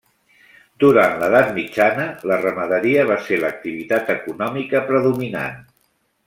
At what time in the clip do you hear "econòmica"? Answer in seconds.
4.15-4.83